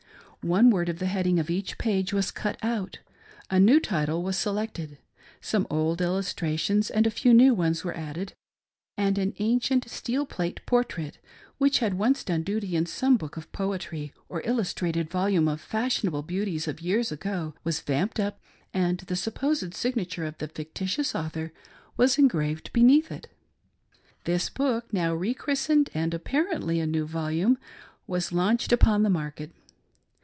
One 0.43 0.71
word 0.71 0.89
of 0.89 0.97
the 0.97 1.05
heading 1.05 1.37
of 1.37 1.51
each 1.51 1.77
page 1.77 2.13
was 2.13 2.31
cut 2.31 2.57
out, 2.63 2.97
a 3.51 3.59
new 3.59 3.79
title 3.79 4.23
was 4.23 4.35
selected, 4.35 4.97
some 5.39 5.67
old 5.69 6.01
illustrations 6.01 6.89
and 6.89 7.05
a 7.05 7.11
few 7.11 7.31
new 7.31 7.53
ones 7.53 7.83
were 7.83 7.95
added, 7.95 8.33
and 8.97 9.19
an 9.19 9.35
ancient 9.37 9.87
steel 9.87 10.25
plate 10.25 10.59
por 10.65 10.83
trait, 10.83 11.19
which 11.59 11.77
had 11.77 11.93
once 11.93 12.23
done 12.23 12.41
duty 12.41 12.75
in 12.75 12.87
some 12.87 13.17
book 13.17 13.37
of 13.37 13.51
poetry 13.51 14.13
or 14.29 14.41
illustrated 14.43 15.11
volume 15.11 15.47
of 15.47 15.61
fashionable 15.61 16.23
beauties 16.23 16.67
of 16.67 16.81
years 16.81 17.11
ago, 17.11 17.53
was 17.63 17.79
vamped 17.79 18.19
up, 18.19 18.41
and 18.73 19.01
the 19.01 19.15
supposed 19.15 19.75
signature 19.75 20.25
of 20.25 20.39
the 20.39 20.47
fictitious 20.47 21.13
author 21.13 21.53
was 21.97 22.17
engraved 22.17 22.73
beneath 22.73 23.11
it. 23.11 23.27
This 24.23 24.49
book, 24.49 24.91
now 24.91 25.13
re 25.13 25.35
christened, 25.35 25.91
and 25.93 26.15
apparently 26.15 26.79
a 26.79 26.87
new 26.87 27.05
volume, 27.05 27.59
was 28.07 28.31
launched 28.31 28.71
upon 28.71 29.03
the 29.03 29.09
market. 29.11 29.51